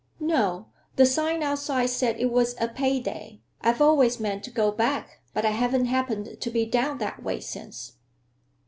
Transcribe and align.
"No. 0.19 0.65
The 0.95 1.05
sign 1.05 1.43
outside 1.43 1.91
said 1.91 2.19
it 2.19 2.31
was 2.31 2.55
a 2.59 2.67
pay 2.67 2.99
day. 2.99 3.41
I've 3.61 3.81
always 3.83 4.19
meant 4.19 4.43
to 4.45 4.49
go 4.49 4.71
back, 4.71 5.19
but 5.31 5.45
I 5.45 5.51
haven't 5.51 5.85
happened 5.85 6.37
to 6.41 6.49
be 6.49 6.65
down 6.65 6.97
that 6.97 7.21
way 7.21 7.39
since." 7.39 7.97